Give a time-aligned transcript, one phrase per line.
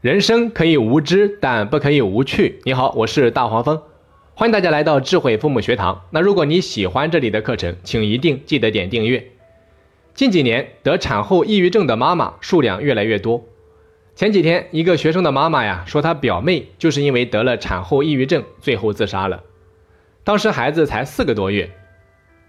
[0.00, 2.58] 人生可以无知，但不可以无趣。
[2.64, 3.82] 你好，我是大黄蜂，
[4.32, 6.04] 欢迎大家来到智慧父母学堂。
[6.08, 9.30] 那如果你喜欢这里的课程，请一定记得点订阅。
[10.14, 13.44] 近几年得产后抑郁症的妈妈数量越来越多。
[14.14, 19.42] 前几天，一个学生的妈妈呀说，她表妹就是因为得了产后抑郁症，最后自杀了。
[20.24, 21.68] 当时孩子才四个多月，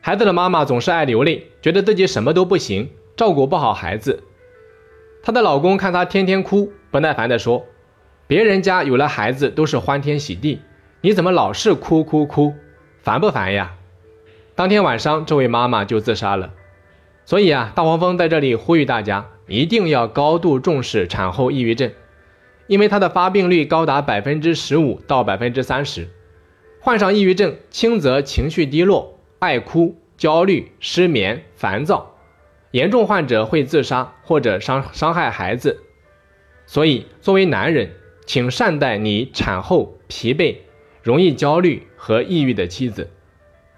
[0.00, 4.22] 孩子的妈妈总是爱流泪，觉得自己什么都不行，照顾不好孩子。
[5.20, 7.66] 她的老公看她天天哭，不耐烦地说
[8.26, 10.60] ：“别人家有了孩子都是欢天喜地，
[11.00, 12.54] 你怎么老是哭哭哭，
[13.02, 13.74] 烦不烦呀？”
[14.56, 16.50] 当天晚上，这位妈妈就自杀了。
[17.24, 21.92] 所以啊，大黄蜂在这里呼吁大家，一定要高度重视产后抑郁症，
[22.66, 26.08] 因为它的发病率高达百分之十五到百分之三十。
[26.80, 32.16] 患上抑郁症，轻则情绪低落、爱哭、焦虑、失眠、烦躁。
[32.72, 35.82] 严重患者会自杀或者伤伤害孩子，
[36.70, 37.90] 所以作为男人，
[38.26, 40.54] 请善待你产后疲惫、
[41.02, 43.10] 容易焦虑和抑郁的妻子，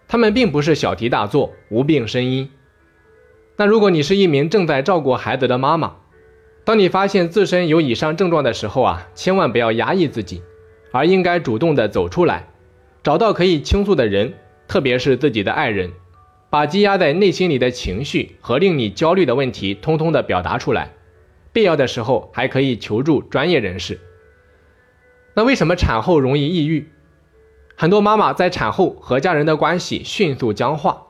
[0.07, 2.51] 他们并不是小题大做、无病呻吟。
[3.57, 5.97] 那如果你是一名正在照顾孩子的妈妈，
[6.65, 10.43] 当你发现自身有以上症状的时候啊，千万不要压抑自己，
[10.91, 12.51] 而应该主动的走出来，
[13.03, 14.35] 找到可以倾诉的人，
[14.69, 15.93] 特别是自己的爱人。
[16.51, 20.93] 把积压在内心里的情绪和令你焦虑的问题，通通的表达出来，
[21.53, 24.01] 必要的时候还可以求助专业人士。
[25.35, 26.91] 那为什么产后容易抑郁？
[27.77, 31.07] 很多妈妈在产后和家人的关系迅速僵化，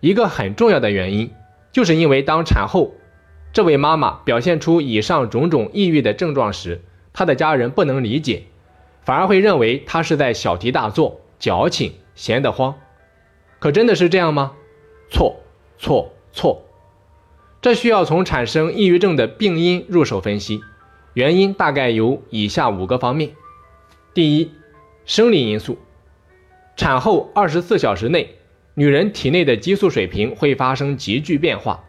[0.00, 1.30] 一个很重要的原因，
[1.72, 2.94] 就是因为当产后
[3.52, 6.82] 这位妈妈表现出以上种种抑郁的症状时，
[7.12, 8.44] 她的家人不能理解，
[9.04, 12.74] 反而会认为她是在小题大做、矫情、闲得慌。
[13.58, 14.52] 可真的是这样吗？
[15.10, 15.36] 错
[15.78, 16.62] 错错，
[17.62, 20.60] 这需要从产生抑郁症的病因入手分析，
[21.14, 23.30] 原因大概有以下五个方面。
[24.12, 24.50] 第一，
[25.04, 25.78] 生理因素，
[26.76, 28.34] 产后二十四小时内，
[28.74, 31.84] 女人体内的激素水平会发生急剧变化，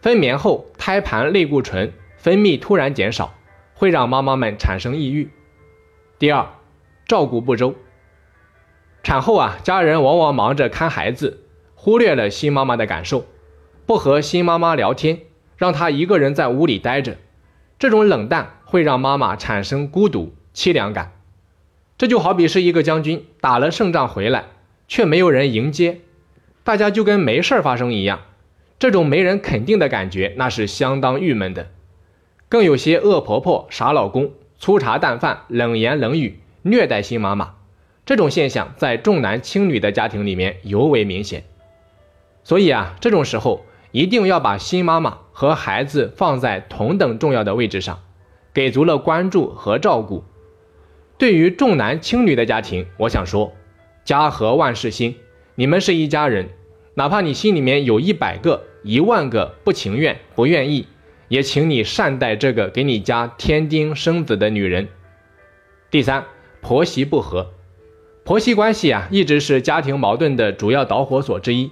[0.00, 3.34] 分娩后胎盘类固醇分泌突然减少，
[3.74, 5.28] 会让妈妈们产生抑郁。
[6.18, 6.48] 第二，
[7.06, 7.74] 照顾不周，
[9.02, 11.40] 产后啊，家人往往忙着看孩子。
[11.74, 13.26] 忽略了新妈妈的感受，
[13.92, 15.18] 不和新妈妈聊天，
[15.58, 17.18] 让她一个人在屋里待着，
[17.78, 21.12] 这种冷淡会让妈妈产生孤独、凄凉感。
[21.98, 24.46] 这就好比是一个将军打了胜仗回来，
[24.88, 26.00] 却没有人迎接，
[26.64, 28.20] 大家就跟没事发生一样。
[28.78, 31.68] 这种没人肯定的感觉，那是相当郁闷的。
[32.48, 37.56] 更有些恶婆婆、傻老公，粗茶淡饭、冷言冷语，虐待新妈妈。
[38.06, 41.44] 这种现象在重男轻女的家庭里面尤为明显。
[42.42, 48.00] 所以啊，这种时候一定要把新妈妈和孩子放在同等重要的位置上，
[48.52, 50.24] 给足了关注和照顾。
[51.18, 53.52] 对于重男轻女的家庭，我想说，
[54.04, 55.14] 家和万事兴，
[55.54, 56.48] 你们是一家人，
[56.94, 60.88] 哪怕你心里面有一百个、一万个不情愿、不愿意，
[61.28, 64.88] 也请你善待这个给你家添丁生子的女人。
[65.90, 66.24] 第三，
[66.62, 67.52] 婆媳不和，
[68.24, 71.70] 婆媳关系啊，一直是家庭矛盾的主要导火索之一。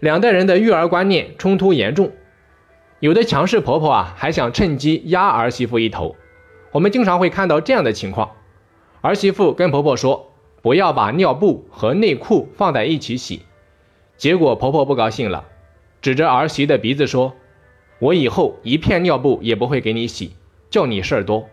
[0.00, 2.12] 两代人的育儿观念冲突严重，
[3.00, 6.14] 有的强势婆婆啊，还想趁机压儿媳妇一头。
[6.70, 8.36] 我们经常会看到这样的情况：
[9.00, 10.32] 儿媳妇跟婆婆说
[10.62, 13.42] 不要把尿布和内裤放在一起洗，
[14.16, 15.46] 结果婆婆不高兴了，
[16.00, 17.34] 指着儿媳的鼻子说
[17.98, 20.32] ：“我以后一片尿布也不会给你洗，
[20.70, 21.48] 叫你事儿多。”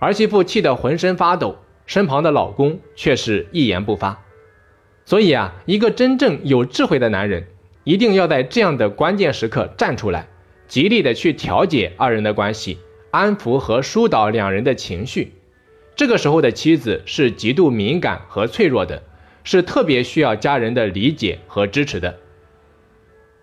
[0.00, 4.22] 儿媳妇气得浑身发抖，身旁的老公却是一言不发。
[5.04, 7.46] 所以啊，一个真正有智慧的男人，
[7.84, 10.28] 一定要在这样的关键时刻站出来，
[10.66, 12.78] 极力的去调解二人的关系，
[13.10, 15.34] 安抚和疏导两人的情绪。
[15.94, 19.02] 这个时候的妻子是极度敏感和脆弱的，
[19.44, 22.18] 是特别需要家人的理解和支持的。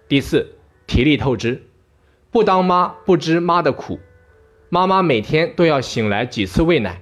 [0.08, 0.56] 第四，
[0.88, 1.64] 体力透支，
[2.32, 4.00] 不当妈不知妈的苦，
[4.70, 7.02] 妈妈每天都要醒来几次喂奶。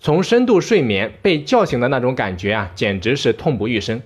[0.00, 4.00] 从深度睡眠被叫醒的那种感觉啊，简直是痛不欲生。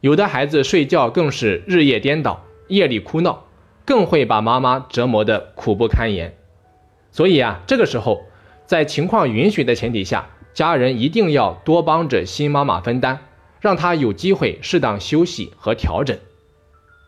[0.00, 3.46] 有的孩子睡觉更是日夜颠倒，夜里哭闹，
[3.86, 6.36] 更会把妈妈折磨得苦不堪言。
[7.10, 8.24] 所以啊，这个时候，
[8.66, 13.20] 在情况允许的前提下，家人一定要多帮着新妈妈分担，
[13.58, 16.18] 让她有机会适当休息和调整。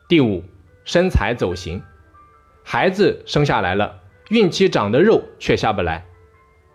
[0.09, 0.43] 第五，
[0.85, 1.83] 身材走形，
[2.65, 4.01] 孩子生下来了，
[4.31, 6.07] 孕期长的肉却下不来，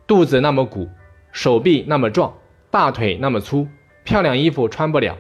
[0.06, 0.88] 肚子那么鼓。
[1.34, 2.36] 手臂那么壮，
[2.70, 3.68] 大腿那么粗，
[4.04, 5.18] 漂亮衣服穿不了，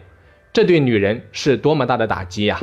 [0.54, 2.62] 这对女人是多么大的打击呀！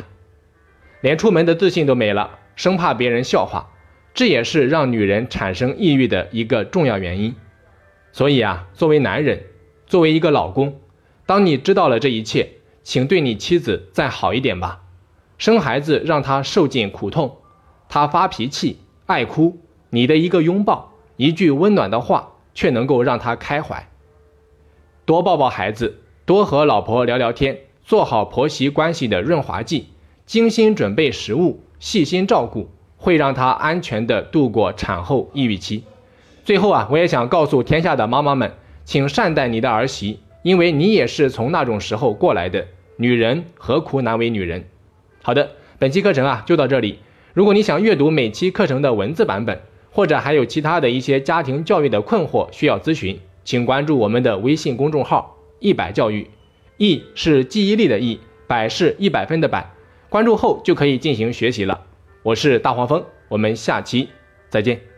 [1.01, 3.69] 连出门的自信都没了，生怕别人笑话，
[4.13, 7.35] 这也是让女人产生抑郁的一个重要原因。
[8.13, 9.43] 所以啊，作为男人，
[9.85, 10.79] 作为一个老公，
[11.25, 12.51] 当你知道了这一切，
[12.83, 14.83] 请对你妻子再好一点吧。
[15.37, 17.39] 生孩子让她受尽苦痛，
[17.89, 19.59] 她发脾气、爱哭，
[19.89, 23.87] 你的一个拥抱、一句温暖的话，却能够让她开怀。
[25.05, 29.87] 多抱抱孩子，多和老婆聊聊天，做好婆媳关系的润滑剂，
[30.25, 35.83] 精心准备食物，细心照顾，会让她安全的度过产后抑郁期。
[36.45, 38.53] 最后啊，我也想告诉天下的妈妈们，
[38.85, 42.67] 请善待你的儿媳，因为你也是从那种时候过来的。
[42.97, 44.65] 女人何苦难为女人？
[45.23, 46.99] 好的，本期课程啊就到这里。
[47.33, 56.29] 如果你想阅读每期课程的文字版本，或者还有其他的一些家庭教育的困惑需要咨询，请关注我们的微信公众号“一百教育”，
[56.77, 59.71] 一是记忆力的一，百是一百分的百。
[60.09, 61.85] 关注后就可以进行学习了。
[62.23, 64.09] 我是大黄蜂，我们下期
[64.49, 64.90] 再见。